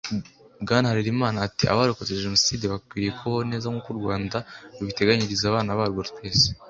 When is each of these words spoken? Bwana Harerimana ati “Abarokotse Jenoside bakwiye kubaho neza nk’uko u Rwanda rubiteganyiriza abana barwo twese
Bwana 0.63 0.89
Harerimana 0.91 1.37
ati 1.47 1.63
“Abarokotse 1.73 2.19
Jenoside 2.23 2.63
bakwiye 2.73 3.09
kubaho 3.17 3.41
neza 3.51 3.65
nk’uko 3.69 3.89
u 3.91 3.99
Rwanda 3.99 4.37
rubiteganyiriza 4.77 5.43
abana 5.47 5.79
barwo 5.79 6.01
twese 6.09 6.45